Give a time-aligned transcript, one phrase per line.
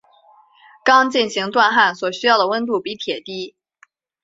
[0.83, 3.55] 钢进行锻焊所需要的温度比铁低。